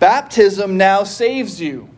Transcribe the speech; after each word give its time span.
Baptism 0.00 0.78
now 0.78 1.04
saves 1.04 1.60
you, 1.60 1.90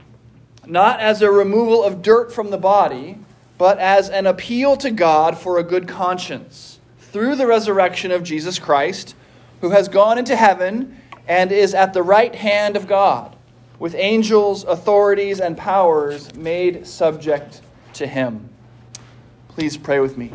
not 0.67 0.99
as 0.99 1.23
a 1.23 1.31
removal 1.31 1.85
of 1.85 2.02
dirt 2.02 2.32
from 2.32 2.51
the 2.51 2.59
body, 2.59 3.17
but 3.59 3.78
as 3.78 4.11
an 4.11 4.27
appeal 4.27 4.77
to 4.79 4.90
God 4.90 5.38
for 5.38 5.56
a 5.56 5.62
good 5.62 5.86
conscience 5.86 6.80
through 6.98 7.36
the 7.36 7.46
resurrection 7.46 8.10
of 8.10 8.24
Jesus 8.24 8.58
Christ, 8.58 9.14
who 9.60 9.70
has 9.70 9.86
gone 9.86 10.18
into 10.18 10.34
heaven 10.34 11.00
and 11.28 11.52
is 11.52 11.74
at 11.74 11.92
the 11.92 12.02
right 12.02 12.34
hand 12.34 12.74
of 12.74 12.88
God, 12.88 13.36
with 13.78 13.94
angels, 13.94 14.64
authorities, 14.64 15.38
and 15.38 15.56
powers 15.56 16.34
made 16.34 16.84
subject 16.84 17.61
to 17.93 18.05
him. 18.09 18.48
Please 19.46 19.77
pray 19.77 20.00
with 20.00 20.19
me. 20.19 20.32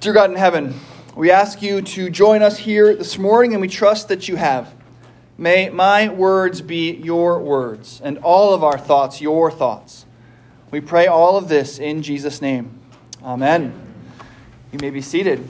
Dear 0.00 0.14
God 0.14 0.30
in 0.30 0.36
heaven, 0.36 0.74
we 1.14 1.30
ask 1.30 1.62
you 1.62 1.80
to 1.80 2.10
join 2.10 2.42
us 2.42 2.58
here 2.58 2.96
this 2.96 3.18
morning, 3.18 3.52
and 3.52 3.60
we 3.60 3.68
trust 3.68 4.08
that 4.08 4.26
you 4.26 4.34
have. 4.34 4.74
May 5.40 5.70
my 5.70 6.10
words 6.10 6.60
be 6.60 6.92
your 6.92 7.38
words, 7.38 8.02
and 8.04 8.18
all 8.18 8.52
of 8.52 8.62
our 8.62 8.76
thoughts 8.76 9.22
your 9.22 9.50
thoughts. 9.50 10.04
We 10.70 10.82
pray 10.82 11.06
all 11.06 11.38
of 11.38 11.48
this 11.48 11.78
in 11.78 12.02
Jesus' 12.02 12.42
name. 12.42 12.78
Amen. 13.22 13.72
You 14.70 14.78
may 14.80 14.90
be 14.90 15.00
seated. 15.00 15.48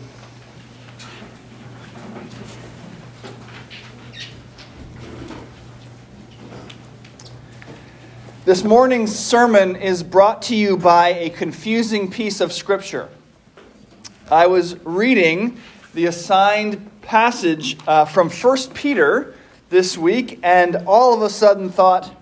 This 8.44 8.62
morning's 8.62 9.12
sermon 9.12 9.74
is 9.74 10.04
brought 10.04 10.42
to 10.42 10.54
you 10.54 10.76
by 10.76 11.08
a 11.14 11.30
confusing 11.30 12.08
piece 12.08 12.40
of 12.40 12.52
Scripture. 12.52 13.08
I 14.30 14.46
was 14.46 14.76
reading 14.84 15.58
the 15.94 16.06
assigned 16.06 17.02
passage 17.02 17.76
uh, 17.88 18.04
from 18.04 18.30
1 18.30 18.58
Peter 18.72 19.34
this 19.70 19.96
week, 19.96 20.38
and 20.42 20.76
all 20.86 21.14
of 21.14 21.22
a 21.22 21.30
sudden 21.30 21.70
thought, 21.70 22.14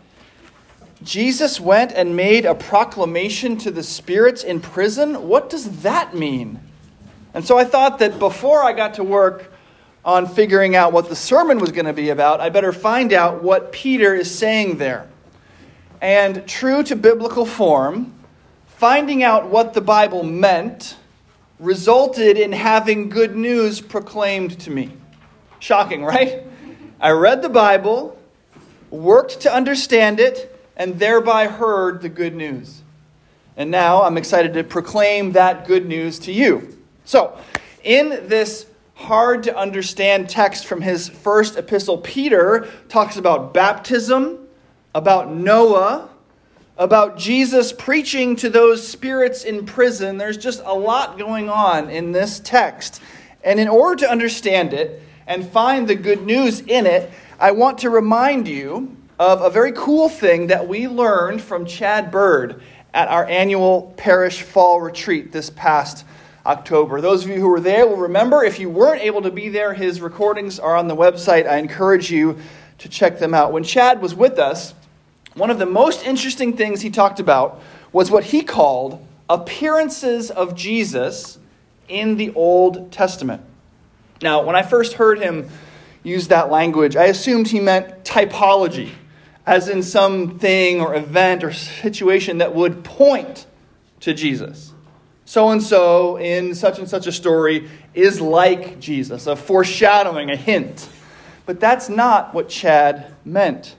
Jesus 1.03 1.61
went 1.61 1.93
and 1.93 2.15
made 2.15 2.45
a 2.45 2.55
proclamation 2.55 3.57
to 3.59 3.71
the 3.71 3.83
spirits 3.83 4.45
in 4.45 4.61
prison? 4.61 5.29
What 5.29 5.49
does 5.49 5.83
that 5.83 6.15
mean? 6.15 6.61
And 7.35 7.45
so 7.45 7.59
I 7.59 7.65
thought 7.65 8.01
that 8.01 8.19
before 8.19 8.63
I 8.63 8.73
got 8.73 8.95
to 8.95 9.05
work 9.05 9.53
on 10.05 10.27
figuring 10.27 10.75
out 10.75 10.93
what 10.93 11.09
the 11.09 11.17
sermon 11.17 11.59
was 11.59 11.73
going 11.73 11.87
to 11.87 11.93
be 11.93 12.11
about, 12.11 12.41
I 12.41 12.49
better 12.49 12.73
find 12.73 13.13
out 13.13 13.43
what 13.43 13.73
Peter 13.73 14.15
is 14.15 14.31
saying 14.33 14.79
there. 14.79 15.09
And 16.01 16.47
true 16.47 16.83
to 16.85 16.97
biblical 16.97 17.47
form, 17.47 18.15
finding 18.67 19.23
out 19.23 19.49
what 19.49 19.75
the 19.75 19.81
Bible 19.81 20.23
meant 20.23 20.97
resulted 21.59 22.39
in 22.39 22.53
having 22.53 23.09
good 23.09 23.37
news 23.37 23.81
proclaimed 23.81 24.59
to 24.61 24.71
me. 24.71 24.93
Shocking, 25.61 26.05
right? 26.05 26.45
I 27.01 27.11
read 27.11 27.43
the 27.43 27.49
Bible, 27.49 28.19
worked 28.91 29.43
to 29.43 29.55
understand 29.55 30.19
it, 30.19 30.55
and 30.77 30.99
thereby 30.99 31.47
heard 31.47 32.03
the 32.03 32.09
good 32.09 32.35
news. 32.35 32.83
And 33.57 33.71
now 33.71 34.03
I'm 34.03 34.17
excited 34.17 34.55
to 34.55 34.65
proclaim 34.65 35.33
that 35.33 35.67
good 35.67 35.87
news 35.87 36.19
to 36.21 36.33
you. 36.33 36.77
So, 37.05 37.39
in 37.85 38.09
this 38.29 38.67
hard 38.95 39.45
to 39.45 39.57
understand 39.57 40.29
text 40.29 40.67
from 40.67 40.81
his 40.81 41.09
first 41.09 41.57
epistle, 41.57 41.99
Peter 41.99 42.69
talks 42.89 43.17
about 43.17 43.55
baptism, 43.55 44.49
about 44.93 45.31
Noah, 45.31 46.09
about 46.77 47.17
Jesus 47.17 47.73
preaching 47.73 48.35
to 48.37 48.51
those 48.51 48.87
spirits 48.87 49.45
in 49.45 49.67
prison. 49.67 50.19
There's 50.19 50.37
just 50.37 50.63
a 50.65 50.75
lot 50.75 51.17
going 51.17 51.49
on 51.49 51.91
in 51.91 52.11
this 52.11 52.41
text. 52.41 53.01
And 53.45 53.61
in 53.61 53.69
order 53.69 54.05
to 54.05 54.11
understand 54.11 54.73
it 54.73 55.03
and 55.29 55.49
find 55.49 55.87
the 55.87 55.95
good 55.95 56.27
news 56.27 56.61
in 56.61 56.87
it, 56.87 57.11
I 57.39 57.53
want 57.53 57.79
to 57.79 57.91
remind 57.91 58.49
you 58.49 58.97
of 59.19 59.43
a 59.43 59.51
very 59.51 59.73
cool 59.73 60.09
thing 60.09 60.49
that 60.49 60.67
we 60.67 60.89
learned 60.89 61.43
from 61.43 61.67
Chad 61.67 62.11
Bird 62.11 62.63
at 62.95 63.09
our 63.09 63.27
annual 63.27 63.95
parish 63.97 64.43
fall 64.43 64.81
retreat 64.81 65.31
this 65.31 65.51
past 65.51 66.05
October. 66.47 67.03
Those 67.03 67.25
of 67.25 67.31
you 67.31 67.41
who 67.41 67.49
were 67.49 67.61
there 67.61 67.87
will 67.87 67.97
remember. 67.97 68.43
If 68.43 68.59
you 68.59 68.71
weren't 68.71 69.03
able 69.03 69.21
to 69.23 69.31
be 69.31 69.51
there, 69.51 69.75
his 69.75 70.01
recordings 70.01 70.59
are 70.59 70.75
on 70.75 70.89
the 70.89 70.97
website. 70.97 71.47
I 71.47 71.59
encourage 71.59 72.11
you 72.11 72.39
to 72.79 72.89
check 72.89 73.19
them 73.19 73.35
out. 73.35 73.53
When 73.53 73.65
Chad 73.65 74.01
was 74.01 74.15
with 74.15 74.39
us, 74.39 74.73
one 75.35 75.51
of 75.51 75.59
the 75.59 75.67
most 75.67 76.07
interesting 76.07 76.57
things 76.57 76.81
he 76.81 76.91
talked 76.91 77.21
about 77.21 77.61
was 77.93 78.11
what 78.11 78.25
he 78.25 78.43
called 78.43 79.07
appearances 79.29 80.31
of 80.31 80.55
Jesus 80.55 81.39
in 81.87 82.17
the 82.17 82.33
Old 82.35 82.91
Testament. 82.91 83.43
Now, 84.21 84.43
when 84.43 84.57
I 84.57 84.63
first 84.63 84.95
heard 84.95 85.21
him 85.21 85.49
use 86.03 86.29
that 86.29 86.51
language, 86.51 86.97
I 86.97 87.05
assumed 87.05 87.49
he 87.49 87.61
meant 87.61 88.05
typology, 88.05 88.91
as 89.47 89.69
in 89.69 89.83
something 89.83 90.81
or 90.81 90.95
event 90.95 91.45
or 91.45 91.53
situation 91.53 92.39
that 92.39 92.55
would 92.55 92.85
point 92.85 93.47
to 94.01 94.15
Jesus. 94.15 94.73
So 95.25 95.51
and 95.51 95.63
so 95.63 96.17
in 96.17 96.55
such 96.55 96.79
and 96.79 96.89
such 96.89 97.07
a 97.07 97.13
story 97.13 97.69
is 97.95 98.21
like 98.21 98.81
Jesus, 98.81 99.27
a 99.27 99.37
foreshadowing, 99.37 100.31
a 100.31 100.37
hint. 100.37 100.89
But 101.47 101.61
that's 101.61 101.89
not 101.89 102.35
what 102.35 102.49
Chad 102.49 103.15
meant. 103.25 103.77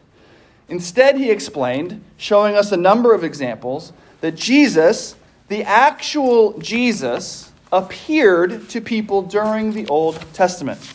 Instead, 0.67 1.17
he 1.17 1.31
explained, 1.31 2.03
showing 2.17 2.56
us 2.56 2.71
a 2.71 2.77
number 2.77 3.16
of 3.16 3.23
examples, 3.23 3.91
that 4.21 4.35
Jesus, 4.35 5.16
the 5.47 5.63
actual 5.63 6.57
Jesus, 6.59 7.49
appeared 7.72 8.69
to 8.69 8.81
people 8.81 9.22
during 9.22 9.74
the 9.74 9.88
Old 9.88 10.24
Testament. 10.34 10.94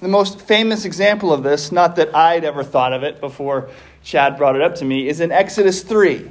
The 0.00 0.08
most 0.08 0.40
famous 0.40 0.84
example 0.84 1.32
of 1.32 1.42
this, 1.42 1.72
not 1.72 1.96
that 1.96 2.14
I'd 2.14 2.44
ever 2.44 2.64
thought 2.64 2.92
of 2.92 3.02
it 3.02 3.20
before 3.20 3.68
Chad 4.02 4.36
brought 4.36 4.56
it 4.56 4.62
up 4.62 4.74
to 4.76 4.84
me, 4.84 5.08
is 5.08 5.20
in 5.20 5.32
Exodus 5.32 5.82
3, 5.82 6.30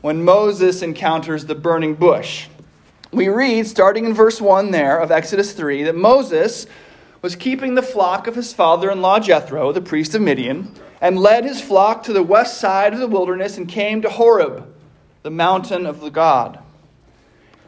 when 0.00 0.24
Moses 0.24 0.82
encounters 0.82 1.46
the 1.46 1.54
burning 1.54 1.94
bush. 1.94 2.48
We 3.12 3.28
read, 3.28 3.66
starting 3.66 4.04
in 4.04 4.14
verse 4.14 4.40
1 4.40 4.70
there 4.70 5.00
of 5.00 5.10
Exodus 5.10 5.52
3, 5.52 5.84
that 5.84 5.96
Moses 5.96 6.66
was 7.22 7.34
keeping 7.34 7.74
the 7.74 7.82
flock 7.82 8.26
of 8.26 8.34
his 8.34 8.52
father 8.52 8.90
in 8.90 9.02
law 9.02 9.18
Jethro, 9.18 9.72
the 9.72 9.80
priest 9.80 10.14
of 10.14 10.22
Midian 10.22 10.72
and 11.00 11.18
led 11.18 11.44
his 11.44 11.60
flock 11.60 12.02
to 12.04 12.12
the 12.12 12.22
west 12.22 12.58
side 12.58 12.92
of 12.92 13.00
the 13.00 13.06
wilderness 13.06 13.56
and 13.56 13.68
came 13.68 14.02
to 14.02 14.10
Horeb, 14.10 14.66
the 15.22 15.30
mountain 15.30 15.86
of 15.86 16.00
the 16.00 16.10
God. 16.10 16.58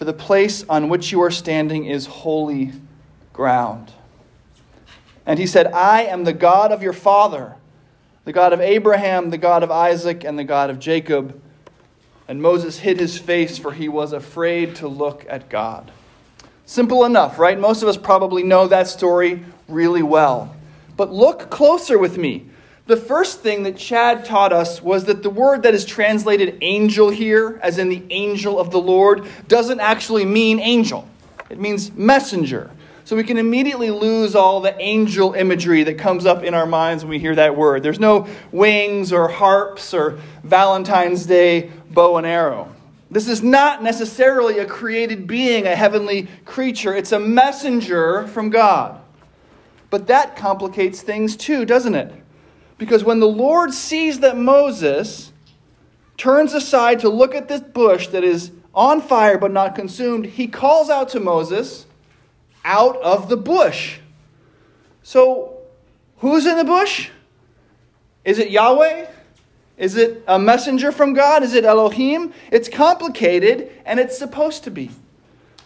for 0.00 0.06
the 0.06 0.12
place 0.14 0.64
on 0.66 0.88
which 0.88 1.12
you 1.12 1.20
are 1.20 1.30
standing 1.30 1.84
is 1.84 2.06
holy 2.06 2.72
ground. 3.34 3.92
And 5.26 5.38
he 5.38 5.46
said, 5.46 5.66
I 5.66 6.04
am 6.04 6.24
the 6.24 6.32
God 6.32 6.72
of 6.72 6.82
your 6.82 6.94
father, 6.94 7.56
the 8.24 8.32
God 8.32 8.54
of 8.54 8.62
Abraham, 8.62 9.28
the 9.28 9.36
God 9.36 9.62
of 9.62 9.70
Isaac, 9.70 10.24
and 10.24 10.38
the 10.38 10.44
God 10.44 10.70
of 10.70 10.78
Jacob. 10.78 11.38
And 12.26 12.40
Moses 12.40 12.78
hid 12.78 12.98
his 12.98 13.18
face, 13.18 13.58
for 13.58 13.74
he 13.74 13.90
was 13.90 14.14
afraid 14.14 14.74
to 14.76 14.88
look 14.88 15.26
at 15.28 15.50
God. 15.50 15.92
Simple 16.64 17.04
enough, 17.04 17.38
right? 17.38 17.60
Most 17.60 17.82
of 17.82 17.88
us 17.90 17.98
probably 17.98 18.42
know 18.42 18.68
that 18.68 18.88
story 18.88 19.44
really 19.68 20.02
well. 20.02 20.56
But 20.96 21.12
look 21.12 21.50
closer 21.50 21.98
with 21.98 22.16
me 22.16 22.48
the 22.90 22.96
first 22.96 23.40
thing 23.40 23.62
that 23.62 23.76
Chad 23.76 24.24
taught 24.24 24.52
us 24.52 24.82
was 24.82 25.04
that 25.04 25.22
the 25.22 25.30
word 25.30 25.62
that 25.62 25.74
is 25.74 25.84
translated 25.84 26.58
angel 26.60 27.08
here, 27.08 27.60
as 27.62 27.78
in 27.78 27.88
the 27.88 28.02
angel 28.10 28.58
of 28.58 28.72
the 28.72 28.80
Lord, 28.80 29.26
doesn't 29.46 29.78
actually 29.78 30.24
mean 30.24 30.58
angel. 30.58 31.08
It 31.48 31.60
means 31.60 31.92
messenger. 31.92 32.68
So 33.04 33.14
we 33.14 33.22
can 33.22 33.38
immediately 33.38 33.90
lose 33.90 34.34
all 34.34 34.60
the 34.60 34.76
angel 34.80 35.34
imagery 35.34 35.84
that 35.84 35.98
comes 35.98 36.26
up 36.26 36.42
in 36.42 36.52
our 36.52 36.66
minds 36.66 37.04
when 37.04 37.10
we 37.10 37.18
hear 37.20 37.36
that 37.36 37.56
word. 37.56 37.84
There's 37.84 38.00
no 38.00 38.28
wings 38.50 39.12
or 39.12 39.28
harps 39.28 39.94
or 39.94 40.18
Valentine's 40.42 41.26
Day 41.26 41.70
bow 41.90 42.16
and 42.16 42.26
arrow. 42.26 42.74
This 43.08 43.28
is 43.28 43.40
not 43.40 43.84
necessarily 43.84 44.58
a 44.58 44.66
created 44.66 45.28
being, 45.28 45.66
a 45.66 45.76
heavenly 45.76 46.28
creature. 46.44 46.94
It's 46.94 47.12
a 47.12 47.20
messenger 47.20 48.26
from 48.26 48.50
God. 48.50 49.00
But 49.90 50.08
that 50.08 50.36
complicates 50.36 51.02
things 51.02 51.36
too, 51.36 51.64
doesn't 51.64 51.94
it? 51.94 52.19
Because 52.80 53.04
when 53.04 53.20
the 53.20 53.28
Lord 53.28 53.74
sees 53.74 54.20
that 54.20 54.38
Moses 54.38 55.32
turns 56.16 56.54
aside 56.54 57.00
to 57.00 57.10
look 57.10 57.34
at 57.34 57.46
this 57.46 57.60
bush 57.60 58.06
that 58.06 58.24
is 58.24 58.52
on 58.74 59.02
fire 59.02 59.36
but 59.36 59.52
not 59.52 59.74
consumed, 59.74 60.24
he 60.24 60.46
calls 60.46 60.88
out 60.88 61.10
to 61.10 61.20
Moses 61.20 61.84
out 62.64 62.96
of 63.02 63.28
the 63.28 63.36
bush. 63.36 63.98
So, 65.02 65.58
who's 66.20 66.46
in 66.46 66.56
the 66.56 66.64
bush? 66.64 67.10
Is 68.24 68.38
it 68.38 68.50
Yahweh? 68.50 69.08
Is 69.76 69.96
it 69.96 70.24
a 70.26 70.38
messenger 70.38 70.90
from 70.90 71.12
God? 71.12 71.42
Is 71.42 71.52
it 71.52 71.66
Elohim? 71.66 72.32
It's 72.50 72.70
complicated, 72.70 73.70
and 73.84 74.00
it's 74.00 74.16
supposed 74.16 74.64
to 74.64 74.70
be. 74.70 74.90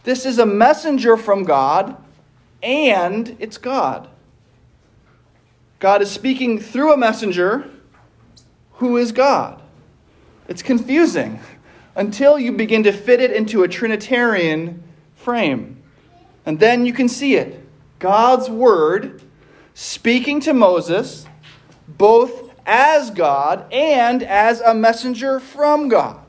This 0.02 0.26
is 0.26 0.40
a 0.40 0.46
messenger 0.46 1.16
from 1.16 1.44
God, 1.44 1.96
and 2.60 3.36
it's 3.38 3.56
God. 3.56 4.08
God 5.78 6.02
is 6.02 6.10
speaking 6.10 6.58
through 6.58 6.92
a 6.92 6.96
messenger 6.96 7.70
who 8.74 8.96
is 8.96 9.12
God. 9.12 9.62
It's 10.48 10.62
confusing 10.62 11.40
until 11.96 12.38
you 12.38 12.52
begin 12.52 12.82
to 12.84 12.92
fit 12.92 13.20
it 13.20 13.30
into 13.30 13.62
a 13.62 13.68
Trinitarian 13.68 14.82
frame. 15.14 15.82
And 16.46 16.58
then 16.60 16.84
you 16.84 16.92
can 16.92 17.08
see 17.08 17.36
it. 17.36 17.60
God's 17.98 18.50
word 18.50 19.22
speaking 19.74 20.40
to 20.40 20.52
Moses, 20.52 21.26
both 21.88 22.52
as 22.66 23.10
God 23.10 23.66
and 23.72 24.22
as 24.22 24.60
a 24.60 24.74
messenger 24.74 25.40
from 25.40 25.88
God. 25.88 26.20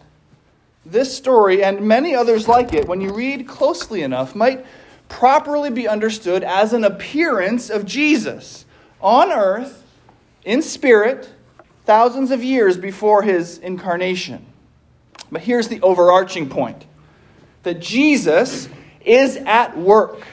This 0.85 1.15
story, 1.15 1.63
and 1.63 1.81
many 1.81 2.13
others 2.13 2.47
like 2.47 2.73
it, 2.73 2.87
when 2.87 3.01
you 3.01 3.13
read 3.13 3.47
closely 3.47 4.03
enough, 4.03 4.35
might 4.35 4.65
properly 5.09 5.69
be 5.69 5.87
understood 5.87 6.43
as 6.43 6.73
an 6.73 6.83
appearance 6.83 7.69
of 7.69 7.85
Jesus 7.85 8.64
on 9.01 9.31
earth 9.31 9.83
in 10.43 10.61
spirit 10.61 11.29
thousands 11.85 12.31
of 12.31 12.43
years 12.43 12.77
before 12.77 13.21
his 13.23 13.57
incarnation. 13.59 14.45
But 15.31 15.41
here's 15.41 15.67
the 15.67 15.81
overarching 15.81 16.49
point 16.49 16.85
that 17.63 17.79
Jesus 17.79 18.69
is 19.03 19.37
at 19.37 19.77
work 19.77 20.25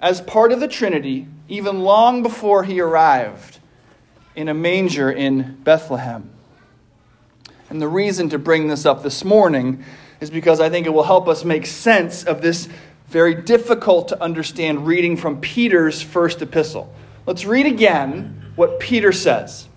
as 0.00 0.20
part 0.20 0.52
of 0.52 0.60
the 0.60 0.68
Trinity 0.68 1.26
even 1.48 1.80
long 1.80 2.22
before 2.22 2.62
he 2.64 2.80
arrived 2.80 3.58
in 4.36 4.48
a 4.48 4.54
manger 4.54 5.10
in 5.10 5.56
Bethlehem. 5.64 6.30
And 7.68 7.80
the 7.80 7.88
reason 7.88 8.28
to 8.30 8.38
bring 8.38 8.68
this 8.68 8.86
up 8.86 9.02
this 9.02 9.24
morning 9.24 9.84
is 10.20 10.30
because 10.30 10.60
I 10.60 10.68
think 10.68 10.86
it 10.86 10.90
will 10.90 11.04
help 11.04 11.28
us 11.28 11.44
make 11.44 11.66
sense 11.66 12.24
of 12.24 12.42
this 12.42 12.68
very 13.08 13.34
difficult 13.34 14.08
to 14.08 14.22
understand 14.22 14.86
reading 14.86 15.16
from 15.16 15.40
Peter's 15.40 16.00
first 16.00 16.42
epistle. 16.42 16.92
Let's 17.26 17.44
read 17.44 17.66
again 17.66 18.52
what 18.56 18.80
Peter 18.80 19.12
says. 19.12 19.68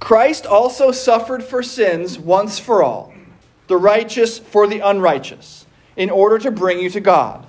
Christ 0.00 0.46
also 0.46 0.90
suffered 0.90 1.42
for 1.42 1.62
sins 1.62 2.18
once 2.18 2.58
for 2.58 2.82
all, 2.82 3.12
the 3.68 3.76
righteous 3.76 4.38
for 4.38 4.66
the 4.66 4.80
unrighteous, 4.80 5.66
in 5.96 6.10
order 6.10 6.38
to 6.38 6.50
bring 6.50 6.80
you 6.80 6.90
to 6.90 7.00
God. 7.00 7.46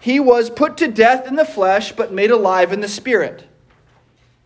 He 0.00 0.20
was 0.20 0.50
put 0.50 0.76
to 0.78 0.88
death 0.88 1.26
in 1.26 1.36
the 1.36 1.44
flesh, 1.44 1.92
but 1.92 2.12
made 2.12 2.30
alive 2.30 2.72
in 2.72 2.80
the 2.80 2.88
spirit 2.88 3.48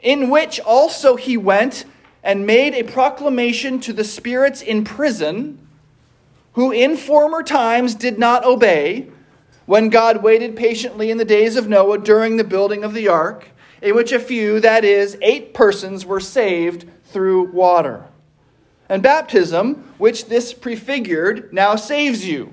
in 0.03 0.29
which 0.29 0.58
also 0.61 1.17
he 1.17 1.37
went 1.37 1.85
and 2.23 2.47
made 2.47 2.75
a 2.75 2.82
proclamation 2.82 3.81
to 3.81 3.93
the 3.93 4.05
spirits 4.05 4.61
in 4.61 4.85
prison, 4.85 5.58
who 6.53 6.70
in 6.70 6.97
former 6.97 7.43
times 7.43 7.94
did 7.94 8.19
not 8.19 8.44
obey, 8.44 9.08
when 9.67 9.88
God 9.88 10.23
waited 10.23 10.56
patiently 10.56 11.11
in 11.11 11.19
the 11.19 11.25
days 11.25 11.56
of 11.56 11.69
Noah 11.69 11.99
during 11.99 12.37
the 12.37 12.44
building 12.44 12.85
of 12.85 12.94
the 12.94 13.09
ark, 13.09 13.49
in 13.81 13.94
which 13.94 14.12
a 14.12 14.19
few, 14.19 14.61
that 14.61 14.85
is, 14.85 15.17
eight 15.23 15.55
persons, 15.55 16.06
were 16.06 16.20
saved 16.20 16.88
through 17.06 17.50
water. 17.50 18.06
And 18.88 19.03
baptism, 19.03 19.93
which 19.99 20.26
this 20.26 20.53
prefigured, 20.53 21.53
now 21.53 21.76
saves 21.76 22.26
you, 22.26 22.53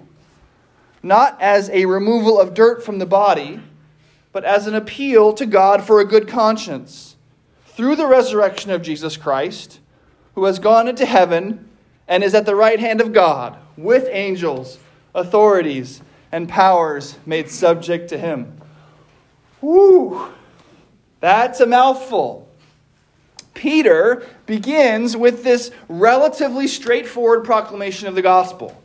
not 1.01 1.39
as 1.41 1.69
a 1.69 1.85
removal 1.85 2.39
of 2.39 2.53
dirt 2.53 2.83
from 2.83 2.99
the 2.99 3.05
body, 3.05 3.61
but 4.31 4.45
as 4.45 4.67
an 4.67 4.75
appeal 4.75 5.33
to 5.33 5.45
God 5.45 5.83
for 5.83 5.99
a 5.99 6.05
good 6.05 6.27
conscience 6.27 7.15
through 7.65 7.95
the 7.95 8.07
resurrection 8.07 8.71
of 8.71 8.81
Jesus 8.81 9.17
Christ, 9.17 9.79
who 10.35 10.45
has 10.45 10.59
gone 10.59 10.87
into 10.87 11.05
heaven 11.05 11.67
and 12.07 12.23
is 12.23 12.33
at 12.33 12.45
the 12.45 12.55
right 12.55 12.79
hand 12.79 13.01
of 13.01 13.13
God, 13.13 13.57
with 13.77 14.07
angels, 14.11 14.79
authorities, 15.15 16.01
and 16.31 16.47
powers 16.47 17.17
made 17.25 17.49
subject 17.49 18.09
to 18.09 18.17
him. 18.17 18.59
Woo! 19.61 20.31
That's 21.19 21.59
a 21.59 21.65
mouthful. 21.65 22.47
Peter 23.53 24.25
begins 24.45 25.17
with 25.17 25.43
this 25.43 25.71
relatively 25.89 26.67
straightforward 26.67 27.43
proclamation 27.43 28.07
of 28.07 28.15
the 28.15 28.21
gospel 28.21 28.75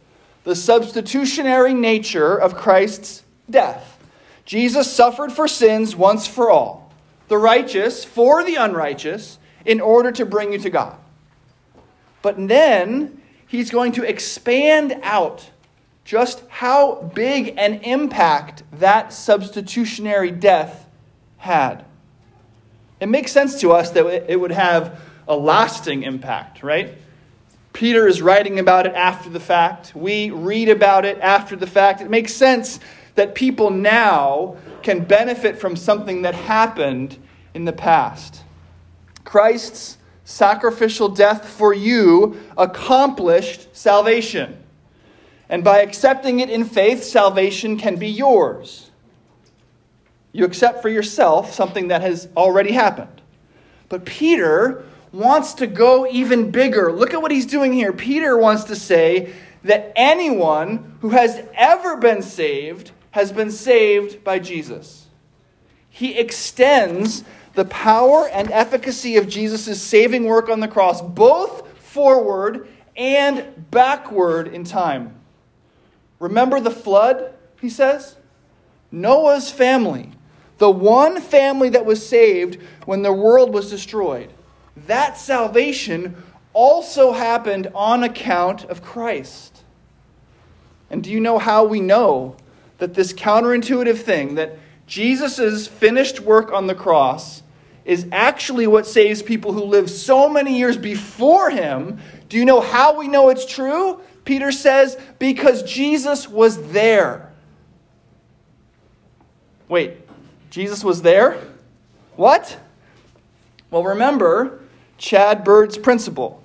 the 0.43 0.55
substitutionary 0.55 1.73
nature 1.73 2.37
of 2.37 2.55
Christ's 2.55 3.23
death. 3.49 3.99
Jesus 4.45 4.93
suffered 4.93 5.33
for 5.33 5.49
sins 5.49 5.97
once 5.97 6.27
for 6.27 6.51
all 6.51 6.93
the 7.29 7.39
righteous 7.39 8.05
for 8.05 8.45
the 8.45 8.57
unrighteous 8.57 9.39
in 9.65 9.81
order 9.81 10.13
to 10.13 10.27
bring 10.27 10.53
you 10.53 10.59
to 10.59 10.69
God. 10.69 10.97
But 12.21 12.49
then 12.49 13.23
he's 13.47 13.71
going 13.71 13.93
to 13.93 14.05
expand 14.05 14.99
out 15.03 15.49
just 16.05 16.43
how 16.49 17.11
big 17.15 17.55
an 17.57 17.75
impact 17.83 18.63
that 18.73 19.13
substitutionary 19.13 20.31
death 20.31 20.87
had. 21.39 21.85
It 23.01 23.07
makes 23.07 23.33
sense 23.33 23.61
to 23.61 23.73
us 23.73 23.91
that 23.91 24.31
it 24.31 24.39
would 24.39 24.53
have 24.53 25.01
a 25.27 25.37
lasting 25.37 26.03
impact, 26.03 26.63
right? 26.63 26.97
Peter 27.73 28.07
is 28.07 28.23
writing 28.23 28.59
about 28.59 28.87
it 28.87 28.95
after 28.95 29.29
the 29.29 29.41
fact. 29.41 29.95
We 29.97 30.31
read 30.31 30.69
about 30.69 31.05
it 31.05 31.19
after 31.19 31.57
the 31.57 31.67
fact. 31.67 32.01
It 32.01 32.09
makes 32.09 32.33
sense 32.33 32.79
that 33.15 33.35
people 33.35 33.71
now 33.71 34.57
can 34.83 35.05
benefit 35.05 35.59
from 35.59 35.75
something 35.75 36.23
that 36.23 36.35
happened 36.35 37.19
in 37.53 37.65
the 37.65 37.73
past. 37.73 38.43
Christ's 39.25 39.99
sacrificial 40.25 41.09
death 41.09 41.49
for 41.49 41.75
you 41.75 42.41
accomplished 42.57 43.75
salvation. 43.75 44.64
And 45.49 45.63
by 45.63 45.81
accepting 45.81 46.41
it 46.41 46.51
in 46.51 46.65
faith, 46.65 47.05
salvation 47.05 47.77
can 47.77 47.97
be 47.97 48.09
yours. 48.09 48.91
You 50.33 50.45
accept 50.45 50.83
for 50.83 50.89
yourself 50.89 51.53
something 51.53 51.89
that 51.89 52.01
has 52.01 52.29
already 52.37 52.73
happened. 52.73 53.23
But 53.89 54.05
Peter 54.05 54.85
wants 55.13 55.55
to 55.55 55.67
go 55.67 56.07
even 56.09 56.51
bigger. 56.51 56.93
Look 56.93 57.15
at 57.15 57.23
what 57.23 57.31
he's 57.31 57.47
doing 57.47 57.73
here. 57.73 57.93
Peter 57.93 58.37
wants 58.37 58.65
to 58.65 58.77
say 58.77 59.33
that 59.63 59.93
anyone 59.95 60.97
who 61.01 61.11
has 61.11 61.41
ever 61.55 61.97
been 61.97 62.23
saved 62.23 62.91
has 63.13 63.31
been 63.31 63.51
saved 63.51 64.25
by 64.25 64.41
Jesus. 64.41 65.07
He 65.89 66.19
extends 66.19 67.23
the 67.55 67.65
power 67.67 68.29
and 68.29 68.51
efficacy 68.51 69.17
of 69.17 69.29
Jesus' 69.29 69.81
saving 69.81 70.25
work 70.25 70.49
on 70.49 70.59
the 70.59 70.67
cross, 70.67 71.01
both 71.01 71.69
forward 71.79 72.67
and 72.97 73.71
backward 73.71 74.49
in 74.49 74.65
time. 74.65 75.15
Remember 76.25 76.59
the 76.59 76.71
flood, 76.71 77.35
he 77.61 77.69
says? 77.69 78.17
Noah's 78.91 79.51
family, 79.51 80.13
the 80.57 80.71
one 80.71 81.21
family 81.21 81.69
that 81.69 81.85
was 81.85 82.09
saved 82.09 82.59
when 82.87 83.03
the 83.03 83.13
world 83.13 83.53
was 83.53 83.69
destroyed. 83.69 84.33
That 84.75 85.19
salvation 85.19 86.17
also 86.55 87.13
happened 87.13 87.71
on 87.75 88.03
account 88.03 88.65
of 88.65 88.83
Christ. 88.83 89.65
And 90.89 91.05
do 91.05 91.11
you 91.11 91.21
know 91.21 91.39
how 91.39 91.65
we 91.65 91.81
know 91.81 92.37
that 92.79 92.95
this 92.95 93.13
counterintuitive 93.13 93.99
thing, 93.99 94.37
that 94.37 94.57
Jesus' 94.87 95.67
finished 95.67 96.21
work 96.21 96.51
on 96.53 96.69
the 96.69 96.75
cross 96.75 97.43
is 97.85 98.07
actually 98.13 98.67
what 98.67 98.87
saves 98.87 99.21
people 99.21 99.53
who 99.53 99.65
lived 99.65 99.91
so 99.91 100.31
many 100.31 100.57
years 100.57 100.79
before 100.79 101.51
him. 101.51 101.99
Do 102.31 102.39
you 102.39 102.47
know 102.47 102.63
how 102.63 102.99
we 102.99 103.09
know 103.09 103.29
it's 103.29 103.45
true? 103.45 104.01
Peter 104.25 104.51
says, 104.51 104.99
because 105.19 105.63
Jesus 105.63 106.29
was 106.29 106.71
there. 106.71 107.33
Wait, 109.69 109.99
Jesus 110.51 110.83
was 110.83 111.03
there? 111.03 111.39
What? 112.17 112.59
Well, 113.71 113.85
remember 113.85 114.61
Chad 114.99 115.45
Bird's 115.45 115.77
principle. 115.77 116.43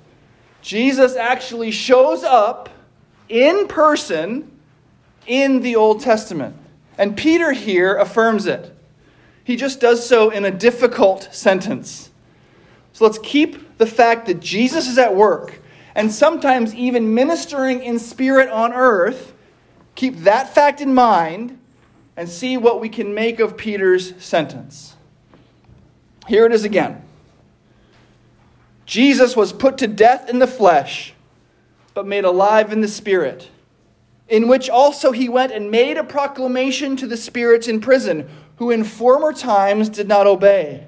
Jesus 0.61 1.15
actually 1.15 1.71
shows 1.71 2.23
up 2.23 2.69
in 3.29 3.67
person 3.67 4.51
in 5.27 5.61
the 5.61 5.75
Old 5.75 6.01
Testament. 6.01 6.55
And 6.97 7.15
Peter 7.15 7.53
here 7.53 7.95
affirms 7.95 8.45
it. 8.45 8.75
He 9.43 9.55
just 9.55 9.79
does 9.79 10.07
so 10.07 10.29
in 10.29 10.43
a 10.43 10.51
difficult 10.51 11.29
sentence. 11.31 12.09
So 12.93 13.05
let's 13.05 13.19
keep 13.19 13.77
the 13.77 13.85
fact 13.85 14.25
that 14.25 14.41
Jesus 14.41 14.87
is 14.87 14.97
at 14.97 15.15
work 15.15 15.61
and 15.99 16.13
sometimes 16.13 16.73
even 16.73 17.13
ministering 17.13 17.83
in 17.83 17.99
spirit 17.99 18.47
on 18.47 18.71
earth. 18.71 19.33
Keep 19.95 20.19
that 20.19 20.55
fact 20.55 20.79
in 20.79 20.93
mind 20.93 21.59
and 22.15 22.29
see 22.29 22.55
what 22.55 22.79
we 22.79 22.87
can 22.87 23.13
make 23.13 23.41
of 23.41 23.57
Peter's 23.57 24.15
sentence. 24.23 24.95
Here 26.25 26.45
it 26.45 26.53
is 26.53 26.63
again 26.63 27.03
Jesus 28.85 29.35
was 29.35 29.51
put 29.51 29.77
to 29.79 29.87
death 29.87 30.29
in 30.29 30.39
the 30.39 30.47
flesh, 30.47 31.13
but 31.93 32.07
made 32.07 32.23
alive 32.23 32.71
in 32.71 32.79
the 32.79 32.87
spirit 32.87 33.49
in 34.29 34.47
which 34.47 34.69
also 34.69 35.11
he 35.11 35.27
went 35.27 35.51
and 35.51 35.69
made 35.69 35.97
a 35.97 36.03
proclamation 36.05 36.95
to 36.95 37.07
the 37.07 37.17
spirits 37.17 37.67
in 37.67 37.81
prison, 37.81 38.29
who 38.55 38.71
in 38.71 38.85
former 38.85 39.33
times 39.33 39.89
did 39.89 40.07
not 40.07 40.27
obey, 40.27 40.87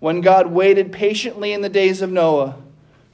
when 0.00 0.20
God 0.20 0.48
waited 0.48 0.92
patiently 0.92 1.54
in 1.54 1.62
the 1.62 1.70
days 1.70 2.02
of 2.02 2.10
Noah 2.10 2.56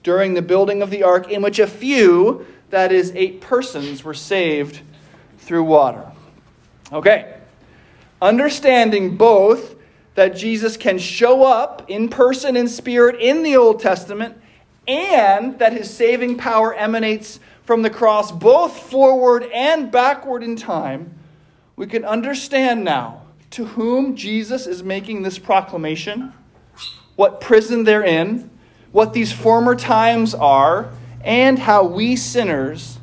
during 0.02 0.34
the 0.34 0.42
building 0.42 0.82
of 0.82 0.90
the 0.90 1.02
ark, 1.02 1.30
in 1.30 1.42
which 1.42 1.58
a 1.58 1.66
few, 1.66 2.46
that 2.70 2.92
is, 2.92 3.12
eight 3.14 3.40
persons, 3.40 4.02
were 4.04 4.14
saved 4.14 4.80
through 5.38 5.64
water. 5.64 6.10
Okay. 6.92 7.36
Understanding 8.20 9.16
both 9.16 9.76
that 10.14 10.36
Jesus 10.36 10.76
can 10.76 10.98
show 10.98 11.44
up 11.44 11.88
in 11.88 12.08
person 12.08 12.56
and 12.56 12.70
spirit 12.70 13.20
in 13.20 13.42
the 13.42 13.56
Old 13.56 13.80
Testament 13.80 14.36
and 14.86 15.58
that 15.58 15.72
his 15.72 15.92
saving 15.92 16.36
power 16.36 16.74
emanates 16.74 17.40
from 17.64 17.82
the 17.82 17.90
cross 17.90 18.32
both 18.32 18.76
forward 18.76 19.44
and 19.52 19.90
backward 19.90 20.42
in 20.42 20.56
time, 20.56 21.14
we 21.76 21.86
can 21.86 22.04
understand 22.04 22.84
now 22.84 23.22
to 23.50 23.64
whom 23.64 24.16
Jesus 24.16 24.66
is 24.66 24.82
making 24.82 25.22
this 25.22 25.38
proclamation, 25.38 26.32
what 27.16 27.40
prison 27.40 27.84
they're 27.84 28.04
in, 28.04 28.50
what 28.92 29.12
these 29.12 29.32
former 29.32 29.74
times 29.74 30.34
are, 30.34 30.90
and 31.24 31.58
how 31.58 31.84
we 31.84 32.14
sinners 32.14 32.98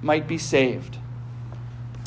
might 0.00 0.26
be 0.26 0.38
saved. 0.38 0.98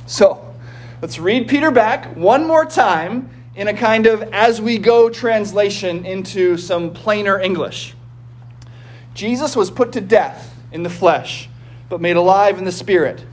So, 0.06 0.54
let's 1.02 1.20
read 1.20 1.48
Peter 1.48 1.72
back 1.72 2.16
one 2.16 2.48
more 2.48 2.66
time 2.66 3.30
in 3.56 3.68
a 3.68 3.74
kind 3.74 4.06
of 4.06 4.22
as 4.34 4.62
we 4.62 4.78
go 4.78 5.10
translation 5.10 6.06
into 6.06 6.58
some 6.58 6.92
plainer 6.94 7.40
English. 7.40 7.96
Jesus 9.14 9.56
was 9.56 9.72
put 9.72 9.94
to 9.94 10.02
death 10.02 10.54
in 10.72 10.84
the 10.84 10.90
flesh, 10.90 11.50
but 11.90 12.02
made 12.02 12.18
alive 12.18 12.58
in 12.58 12.66
the 12.66 12.72
spirit. 12.72 13.26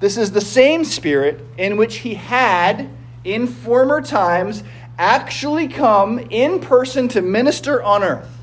This 0.00 0.16
is 0.16 0.32
the 0.32 0.40
same 0.40 0.84
spirit 0.84 1.40
in 1.56 1.76
which 1.76 1.98
he 1.98 2.14
had, 2.14 2.90
in 3.22 3.46
former 3.46 4.02
times, 4.02 4.64
actually 4.98 5.68
come 5.68 6.18
in 6.18 6.60
person 6.60 7.08
to 7.08 7.22
minister 7.22 7.82
on 7.82 8.02
earth. 8.02 8.33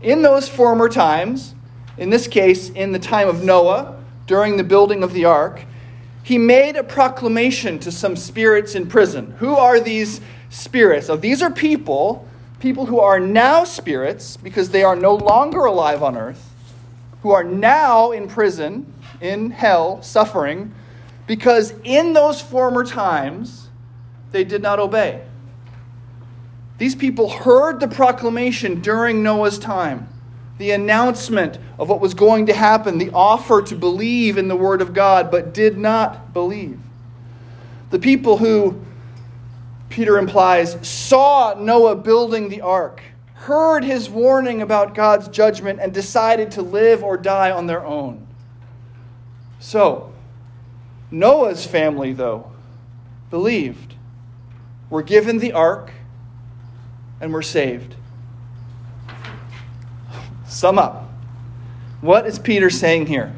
In 0.00 0.22
those 0.22 0.48
former 0.48 0.88
times, 0.88 1.54
in 1.96 2.10
this 2.10 2.28
case, 2.28 2.70
in 2.70 2.92
the 2.92 2.98
time 2.98 3.28
of 3.28 3.42
Noah, 3.42 3.96
during 4.26 4.56
the 4.56 4.64
building 4.64 5.02
of 5.02 5.12
the 5.12 5.24
ark, 5.24 5.62
he 6.22 6.38
made 6.38 6.76
a 6.76 6.84
proclamation 6.84 7.78
to 7.80 7.90
some 7.90 8.14
spirits 8.14 8.74
in 8.74 8.86
prison. 8.86 9.34
Who 9.38 9.54
are 9.56 9.80
these 9.80 10.20
spirits? 10.50 11.10
These 11.20 11.42
are 11.42 11.50
people 11.50 12.28
people 12.60 12.86
who 12.86 12.98
are 13.00 13.20
now 13.20 13.64
spirits 13.64 14.36
because 14.36 14.70
they 14.70 14.82
are 14.82 14.96
no 14.96 15.14
longer 15.14 15.64
alive 15.64 16.02
on 16.02 16.16
earth, 16.16 16.52
who 17.22 17.30
are 17.30 17.44
now 17.44 18.10
in 18.10 18.28
prison, 18.28 18.92
in 19.20 19.50
hell, 19.50 20.02
suffering, 20.02 20.74
because 21.26 21.72
in 21.84 22.12
those 22.12 22.40
former 22.40 22.84
times 22.84 23.68
they 24.32 24.44
did 24.44 24.62
not 24.62 24.78
obey. 24.78 25.24
These 26.78 26.94
people 26.94 27.28
heard 27.28 27.80
the 27.80 27.88
proclamation 27.88 28.80
during 28.80 29.22
Noah's 29.22 29.58
time, 29.58 30.08
the 30.58 30.70
announcement 30.70 31.58
of 31.78 31.88
what 31.88 32.00
was 32.00 32.14
going 32.14 32.46
to 32.46 32.54
happen, 32.54 32.98
the 32.98 33.10
offer 33.10 33.62
to 33.62 33.74
believe 33.74 34.38
in 34.38 34.48
the 34.48 34.56
Word 34.56 34.80
of 34.80 34.94
God, 34.94 35.30
but 35.30 35.52
did 35.52 35.76
not 35.76 36.32
believe. 36.32 36.78
The 37.90 37.98
people 37.98 38.38
who 38.38 38.80
Peter 39.88 40.18
implies, 40.18 40.76
saw 40.86 41.54
Noah 41.58 41.96
building 41.96 42.48
the 42.48 42.60
ark, 42.60 43.02
heard 43.34 43.84
his 43.84 44.10
warning 44.10 44.62
about 44.62 44.94
God's 44.94 45.28
judgment, 45.28 45.80
and 45.80 45.92
decided 45.92 46.50
to 46.52 46.62
live 46.62 47.02
or 47.02 47.16
die 47.16 47.50
on 47.50 47.66
their 47.66 47.84
own. 47.84 48.26
So, 49.60 50.12
Noah's 51.10 51.66
family, 51.66 52.12
though, 52.12 52.52
believed, 53.30 53.94
were 54.90 55.02
given 55.02 55.38
the 55.38 55.52
ark, 55.52 55.92
and 57.20 57.32
were 57.32 57.42
saved. 57.42 57.94
Sum 60.46 60.78
up. 60.78 61.10
What 62.00 62.26
is 62.26 62.38
Peter 62.38 62.70
saying 62.70 63.06
here? 63.06 63.34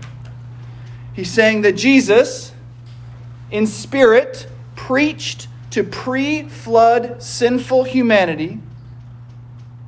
He's 1.12 1.30
saying 1.30 1.62
that 1.62 1.72
Jesus, 1.72 2.52
in 3.50 3.66
spirit, 3.66 4.46
preached 4.76 5.48
to 5.70 5.84
pre 5.84 6.48
flood 6.48 7.22
sinful 7.22 7.84
humanity, 7.84 8.60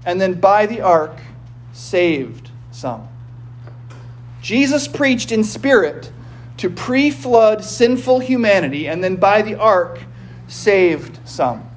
and 0.04 0.20
then 0.20 0.34
by 0.34 0.66
the 0.66 0.80
ark 0.80 1.18
saved 1.72 2.50
some. 2.70 3.08
Jesus 4.40 4.88
preached 4.88 5.30
in 5.30 5.44
spirit 5.44 6.10
to 6.58 6.70
pre 6.70 7.10
flood 7.10 7.64
sinful 7.64 8.20
humanity, 8.20 8.88
and 8.88 9.02
then 9.02 9.16
by 9.16 9.42
the 9.42 9.54
ark 9.54 10.00
saved 10.48 11.18
some. 11.24 11.68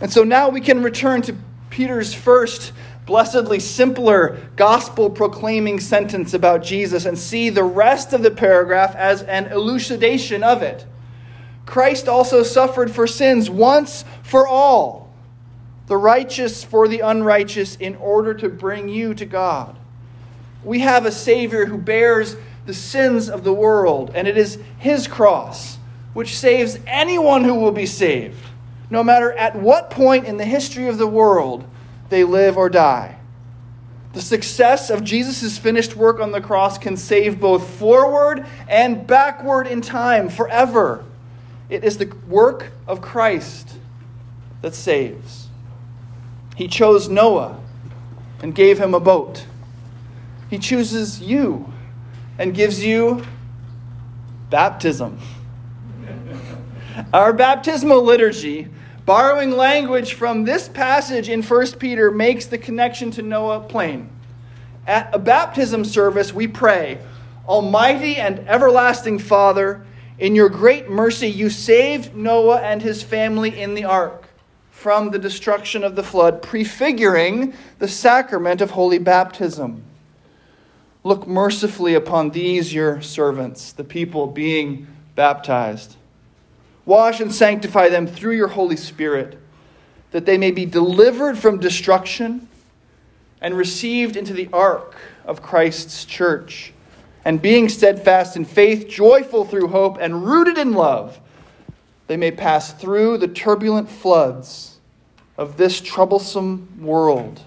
And 0.00 0.12
so 0.12 0.24
now 0.24 0.48
we 0.48 0.60
can 0.60 0.82
return 0.82 1.22
to 1.22 1.36
Peter's 1.70 2.14
first 2.14 2.72
blessedly 3.06 3.58
simpler 3.58 4.38
gospel 4.54 5.08
proclaiming 5.08 5.80
sentence 5.80 6.34
about 6.34 6.62
Jesus 6.62 7.06
and 7.06 7.18
see 7.18 7.48
the 7.48 7.64
rest 7.64 8.12
of 8.12 8.22
the 8.22 8.30
paragraph 8.30 8.94
as 8.94 9.22
an 9.22 9.46
elucidation 9.46 10.42
of 10.42 10.62
it. 10.62 10.84
Christ 11.64 12.08
also 12.08 12.42
suffered 12.42 12.90
for 12.90 13.06
sins 13.06 13.48
once 13.48 14.04
for 14.22 14.46
all, 14.46 15.10
the 15.86 15.96
righteous 15.96 16.62
for 16.62 16.86
the 16.86 17.00
unrighteous, 17.00 17.76
in 17.76 17.96
order 17.96 18.34
to 18.34 18.48
bring 18.48 18.88
you 18.88 19.14
to 19.14 19.24
God. 19.24 19.78
We 20.62 20.80
have 20.80 21.06
a 21.06 21.12
Savior 21.12 21.66
who 21.66 21.78
bears 21.78 22.36
the 22.66 22.74
sins 22.74 23.30
of 23.30 23.44
the 23.44 23.52
world, 23.52 24.10
and 24.14 24.28
it 24.28 24.36
is 24.36 24.58
His 24.78 25.08
cross 25.08 25.78
which 26.12 26.36
saves 26.36 26.78
anyone 26.86 27.44
who 27.44 27.54
will 27.54 27.72
be 27.72 27.86
saved, 27.86 28.44
no 28.90 29.04
matter 29.04 29.32
at 29.32 29.56
what 29.56 29.90
point 29.90 30.26
in 30.26 30.36
the 30.36 30.44
history 30.44 30.88
of 30.88 30.98
the 30.98 31.06
world 31.06 31.64
they 32.08 32.24
live 32.24 32.56
or 32.56 32.68
die. 32.68 33.18
The 34.14 34.22
success 34.22 34.90
of 34.90 35.04
Jesus' 35.04 35.58
finished 35.58 35.94
work 35.94 36.18
on 36.18 36.32
the 36.32 36.40
cross 36.40 36.78
can 36.78 36.96
save 36.96 37.38
both 37.38 37.68
forward 37.68 38.46
and 38.66 39.06
backward 39.06 39.66
in 39.66 39.82
time 39.82 40.28
forever. 40.28 41.04
It 41.68 41.84
is 41.84 41.98
the 41.98 42.12
work 42.26 42.72
of 42.86 43.02
Christ 43.02 43.76
that 44.62 44.74
saves. 44.74 45.48
He 46.56 46.66
chose 46.66 47.08
Noah 47.08 47.60
and 48.42 48.54
gave 48.54 48.78
him 48.78 48.94
a 48.94 49.00
boat. 49.00 49.46
He 50.48 50.58
chooses 50.58 51.20
you 51.20 51.72
and 52.38 52.54
gives 52.54 52.84
you 52.84 53.24
baptism. 54.48 55.18
Our 57.12 57.32
baptismal 57.32 58.02
liturgy, 58.02 58.68
borrowing 59.08 59.52
language 59.52 60.12
from 60.12 60.44
this 60.44 60.68
passage 60.68 61.30
in 61.30 61.42
1 61.42 61.66
Peter, 61.78 62.10
makes 62.10 62.44
the 62.44 62.58
connection 62.58 63.10
to 63.10 63.22
Noah 63.22 63.60
plain. 63.60 64.10
At 64.86 65.14
a 65.14 65.18
baptism 65.18 65.86
service, 65.86 66.34
we 66.34 66.46
pray, 66.46 66.98
Almighty 67.48 68.16
and 68.16 68.40
everlasting 68.40 69.18
Father, 69.18 69.82
in 70.18 70.34
your 70.34 70.50
great 70.50 70.90
mercy, 70.90 71.26
you 71.26 71.48
saved 71.48 72.14
Noah 72.14 72.60
and 72.60 72.82
his 72.82 73.02
family 73.02 73.58
in 73.58 73.72
the 73.72 73.84
ark 73.84 74.28
from 74.70 75.10
the 75.10 75.18
destruction 75.18 75.82
of 75.82 75.96
the 75.96 76.02
flood, 76.02 76.42
prefiguring 76.42 77.54
the 77.78 77.88
sacrament 77.88 78.60
of 78.60 78.72
holy 78.72 78.98
baptism. 78.98 79.84
Look 81.02 81.26
mercifully 81.26 81.94
upon 81.94 82.28
these, 82.28 82.74
your 82.74 83.00
servants, 83.00 83.72
the 83.72 83.84
people 83.84 84.26
being 84.26 84.86
baptized. 85.14 85.96
Wash 86.88 87.20
and 87.20 87.34
sanctify 87.34 87.90
them 87.90 88.06
through 88.06 88.34
your 88.34 88.48
Holy 88.48 88.74
Spirit, 88.74 89.38
that 90.10 90.24
they 90.24 90.38
may 90.38 90.50
be 90.50 90.64
delivered 90.64 91.36
from 91.36 91.60
destruction 91.60 92.48
and 93.42 93.54
received 93.54 94.16
into 94.16 94.32
the 94.32 94.48
ark 94.54 94.96
of 95.26 95.42
Christ's 95.42 96.06
church 96.06 96.72
and 97.26 97.42
being 97.42 97.68
steadfast 97.68 98.36
in 98.36 98.46
faith, 98.46 98.88
joyful 98.88 99.44
through 99.44 99.68
hope, 99.68 99.98
and 100.00 100.24
rooted 100.24 100.56
in 100.56 100.72
love, 100.72 101.20
they 102.06 102.16
may 102.16 102.30
pass 102.30 102.72
through 102.72 103.18
the 103.18 103.28
turbulent 103.28 103.90
floods 103.90 104.78
of 105.36 105.58
this 105.58 105.82
troublesome 105.82 106.82
world 106.82 107.42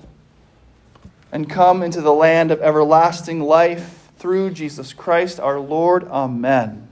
and 1.32 1.50
come 1.50 1.82
into 1.82 2.00
the 2.00 2.14
land 2.14 2.52
of 2.52 2.62
everlasting 2.62 3.42
life 3.42 4.10
through 4.20 4.52
Jesus 4.52 4.94
Christ 4.94 5.40
our 5.40 5.60
Lord. 5.60 6.04
Amen. 6.10 6.91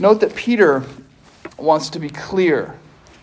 Note 0.00 0.20
that 0.20 0.34
Peter 0.34 0.82
wants 1.58 1.90
to 1.90 1.98
be 1.98 2.08
clear 2.08 2.74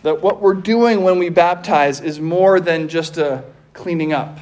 that 0.04 0.22
what 0.22 0.40
we're 0.40 0.54
doing 0.54 1.04
when 1.04 1.18
we 1.18 1.30
baptize 1.30 2.00
is 2.02 2.20
more 2.20 2.60
than 2.60 2.88
just 2.88 3.18
a 3.18 3.44
cleaning 3.74 4.14
up, 4.14 4.38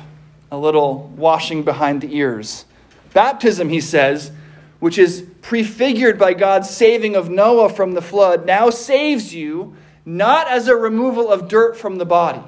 a 0.52 0.58
little 0.58 1.08
washing 1.16 1.64
behind 1.64 2.02
the 2.02 2.14
ears. 2.14 2.66
Baptism, 3.14 3.70
he 3.70 3.80
says, 3.80 4.34
which 4.82 4.98
is 4.98 5.26
prefigured 5.42 6.20
by 6.20 6.34
God's 6.34 6.70
saving 6.70 7.16
of 7.16 7.30
Noah 7.30 7.70
from 7.70 7.94
the 7.94 8.02
flood, 8.02 8.46
now 8.46 8.70
saves 8.70 9.34
you 9.34 9.74
not 10.06 10.50
as 10.50 10.68
a 10.68 10.76
removal 10.76 11.32
of 11.32 11.48
dirt 11.48 11.78
from 11.78 11.98
the 11.98 12.06
body, 12.06 12.44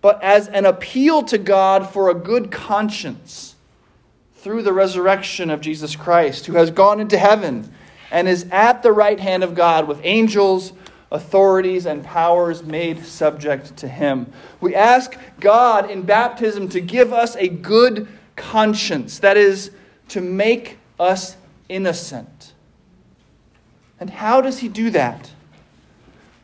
but 0.00 0.22
as 0.22 0.48
an 0.48 0.64
appeal 0.64 1.22
to 1.24 1.36
God 1.36 1.90
for 1.90 2.08
a 2.08 2.14
good 2.14 2.50
conscience 2.50 3.56
through 4.36 4.62
the 4.62 4.72
resurrection 4.72 5.50
of 5.50 5.60
Jesus 5.60 5.94
Christ, 5.96 6.46
who 6.46 6.54
has 6.54 6.70
gone 6.70 6.98
into 6.98 7.18
heaven 7.18 7.72
and 8.12 8.28
is 8.28 8.46
at 8.52 8.82
the 8.82 8.92
right 8.92 9.18
hand 9.18 9.42
of 9.42 9.56
God 9.56 9.88
with 9.88 9.98
angels 10.04 10.72
authorities 11.10 11.84
and 11.86 12.04
powers 12.04 12.62
made 12.62 13.04
subject 13.04 13.76
to 13.78 13.88
him. 13.88 14.32
We 14.60 14.74
ask 14.74 15.16
God 15.40 15.90
in 15.90 16.02
baptism 16.02 16.68
to 16.70 16.80
give 16.80 17.12
us 17.12 17.36
a 17.36 17.48
good 17.48 18.08
conscience, 18.36 19.18
that 19.18 19.36
is, 19.36 19.72
to 20.08 20.20
make 20.20 20.78
us 20.98 21.36
innocent. 21.68 22.54
And 24.00 24.10
how 24.10 24.40
does 24.40 24.60
he 24.60 24.68
do 24.68 24.90
that? 24.90 25.30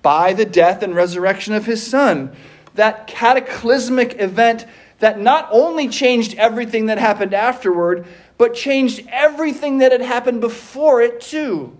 By 0.02 0.32
the 0.32 0.44
death 0.44 0.82
and 0.82 0.94
resurrection 0.94 1.54
of 1.54 1.66
his 1.66 1.84
son. 1.84 2.34
That 2.74 3.06
cataclysmic 3.06 4.20
event 4.20 4.66
that 5.00 5.18
not 5.18 5.48
only 5.50 5.88
changed 5.88 6.34
everything 6.34 6.86
that 6.86 6.98
happened 6.98 7.32
afterward, 7.32 8.06
but 8.38 8.54
changed 8.54 9.06
everything 9.10 9.78
that 9.78 9.92
had 9.92 10.00
happened 10.00 10.40
before 10.40 11.02
it, 11.02 11.20
too. 11.20 11.76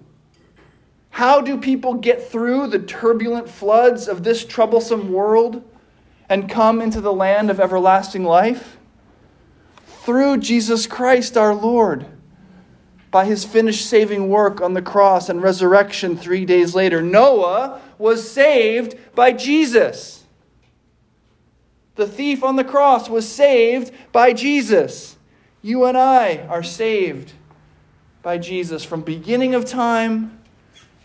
How 1.10 1.40
do 1.40 1.58
people 1.58 1.94
get 1.94 2.30
through 2.30 2.66
the 2.66 2.78
turbulent 2.78 3.48
floods 3.48 4.08
of 4.08 4.22
this 4.22 4.44
troublesome 4.44 5.12
world 5.12 5.62
and 6.28 6.50
come 6.50 6.82
into 6.82 7.00
the 7.00 7.12
land 7.12 7.50
of 7.50 7.60
everlasting 7.60 8.24
life? 8.24 8.76
Through 9.86 10.38
Jesus 10.38 10.86
Christ 10.86 11.36
our 11.36 11.54
Lord. 11.54 12.06
By 13.10 13.24
his 13.24 13.44
finished 13.44 13.86
saving 13.86 14.28
work 14.28 14.60
on 14.60 14.74
the 14.74 14.82
cross 14.82 15.28
and 15.28 15.42
resurrection 15.42 16.16
three 16.16 16.44
days 16.44 16.74
later, 16.74 17.02
Noah 17.02 17.80
was 17.96 18.30
saved 18.30 18.96
by 19.14 19.32
Jesus. 19.32 20.24
The 21.94 22.06
thief 22.06 22.44
on 22.44 22.56
the 22.56 22.64
cross 22.64 23.08
was 23.08 23.26
saved 23.26 23.92
by 24.12 24.32
Jesus. 24.32 25.17
You 25.62 25.86
and 25.86 25.98
I 25.98 26.38
are 26.48 26.62
saved 26.62 27.32
by 28.22 28.38
Jesus 28.38 28.84
from 28.84 29.02
beginning 29.02 29.54
of 29.54 29.64
time 29.64 30.38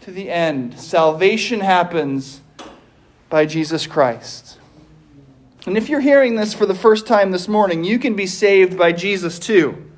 to 0.01 0.11
the 0.11 0.29
end. 0.29 0.79
Salvation 0.79 1.59
happens 1.59 2.41
by 3.29 3.45
Jesus 3.45 3.87
Christ. 3.87 4.59
And 5.65 5.77
if 5.77 5.89
you're 5.89 6.01
hearing 6.01 6.35
this 6.35 6.53
for 6.53 6.65
the 6.65 6.75
first 6.75 7.07
time 7.07 7.31
this 7.31 7.47
morning, 7.47 7.83
you 7.83 7.97
can 7.97 8.15
be 8.15 8.27
saved 8.27 8.77
by 8.77 8.91
Jesus 8.91 9.39
too. 9.39 9.89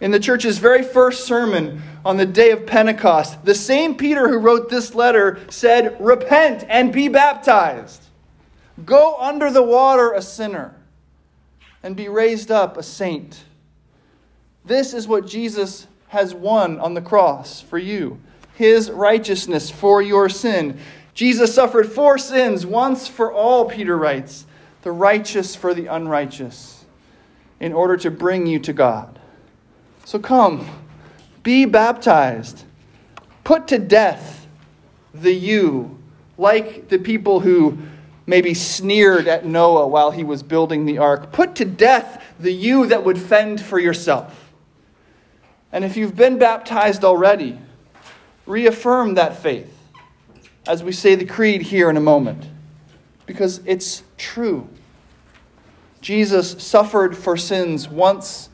In 0.00 0.12
the 0.12 0.20
church's 0.20 0.58
very 0.58 0.84
first 0.84 1.26
sermon 1.26 1.82
on 2.04 2.16
the 2.16 2.26
day 2.26 2.52
of 2.52 2.64
Pentecost, 2.64 3.44
the 3.44 3.54
same 3.54 3.96
Peter 3.96 4.28
who 4.28 4.38
wrote 4.38 4.70
this 4.70 4.94
letter 4.94 5.40
said, 5.50 5.96
Repent 5.98 6.64
and 6.68 6.92
be 6.92 7.08
baptized. 7.08 8.04
Go 8.84 9.16
under 9.18 9.50
the 9.50 9.62
water 9.62 10.12
a 10.12 10.22
sinner 10.22 10.76
and 11.82 11.96
be 11.96 12.08
raised 12.08 12.50
up 12.50 12.76
a 12.76 12.82
saint. 12.82 13.44
This 14.68 14.94
is 14.94 15.08
what 15.08 15.26
Jesus 15.26 15.86
has 16.08 16.34
won 16.34 16.78
on 16.78 16.94
the 16.94 17.02
cross 17.02 17.60
for 17.60 17.78
you 17.78 18.20
his 18.54 18.90
righteousness 18.90 19.70
for 19.70 20.02
your 20.02 20.28
sin. 20.28 20.76
Jesus 21.14 21.54
suffered 21.54 21.90
for 21.90 22.18
sins 22.18 22.66
once 22.66 23.06
for 23.06 23.32
all, 23.32 23.66
Peter 23.66 23.96
writes, 23.96 24.46
the 24.82 24.90
righteous 24.90 25.54
for 25.54 25.72
the 25.74 25.86
unrighteous, 25.86 26.84
in 27.60 27.72
order 27.72 27.96
to 27.96 28.10
bring 28.10 28.46
you 28.46 28.58
to 28.58 28.72
God. 28.72 29.20
So 30.04 30.18
come, 30.18 30.68
be 31.44 31.66
baptized, 31.66 32.64
put 33.44 33.68
to 33.68 33.78
death 33.78 34.48
the 35.14 35.32
you, 35.32 35.96
like 36.36 36.88
the 36.88 36.98
people 36.98 37.38
who 37.38 37.78
maybe 38.26 38.54
sneered 38.54 39.28
at 39.28 39.46
Noah 39.46 39.86
while 39.86 40.10
he 40.10 40.24
was 40.24 40.42
building 40.42 40.84
the 40.84 40.98
ark. 40.98 41.30
Put 41.30 41.54
to 41.56 41.64
death 41.64 42.24
the 42.40 42.52
you 42.52 42.86
that 42.86 43.04
would 43.04 43.18
fend 43.18 43.60
for 43.60 43.78
yourself. 43.78 44.47
And 45.72 45.84
if 45.84 45.96
you've 45.96 46.16
been 46.16 46.38
baptized 46.38 47.04
already, 47.04 47.58
reaffirm 48.46 49.14
that 49.14 49.36
faith 49.36 49.74
as 50.68 50.82
we 50.82 50.92
say 50.92 51.14
the 51.14 51.24
creed 51.24 51.62
here 51.62 51.88
in 51.88 51.96
a 51.96 52.00
moment, 52.00 52.46
because 53.24 53.62
it's 53.64 54.02
true. 54.18 54.68
Jesus 56.02 56.62
suffered 56.62 57.16
for 57.16 57.38
sins 57.38 57.88
once 57.88 58.50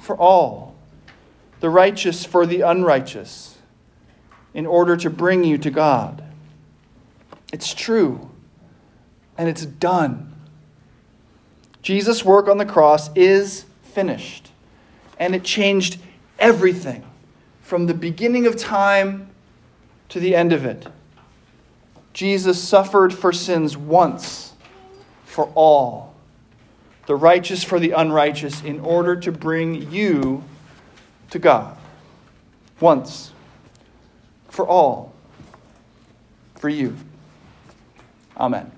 for 0.00 0.16
all, 0.16 0.74
the 1.60 1.70
righteous 1.70 2.24
for 2.24 2.46
the 2.46 2.62
unrighteous, 2.62 3.56
in 4.52 4.66
order 4.66 4.96
to 4.96 5.08
bring 5.08 5.44
you 5.44 5.56
to 5.56 5.70
God. 5.70 6.24
It's 7.52 7.72
true, 7.72 8.28
and 9.38 9.48
it's 9.48 9.64
done. 9.64 10.34
Jesus' 11.80 12.24
work 12.24 12.48
on 12.48 12.58
the 12.58 12.66
cross 12.66 13.08
is 13.14 13.66
finished, 13.84 14.50
and 15.16 15.36
it 15.36 15.44
changed 15.44 16.00
everything 16.42 17.04
from 17.62 17.86
the 17.86 17.94
beginning 17.94 18.46
of 18.46 18.56
time 18.56 19.30
to 20.10 20.20
the 20.20 20.34
end 20.34 20.52
of 20.52 20.66
it. 20.66 20.86
Jesus 22.12 22.62
suffered 22.62 23.14
for 23.14 23.32
sins 23.32 23.76
once 23.76 24.52
for 25.24 25.46
all, 25.54 26.14
the 27.06 27.16
righteous 27.16 27.64
for 27.64 27.80
the 27.80 27.92
unrighteous, 27.92 28.62
in 28.62 28.80
order 28.80 29.16
to 29.16 29.32
bring 29.32 29.90
you 29.90 30.44
to 31.30 31.38
God. 31.38 31.78
Once 32.80 33.32
for 34.48 34.66
all, 34.66 35.14
for 36.56 36.68
you. 36.68 36.96
Amen. 38.36 38.71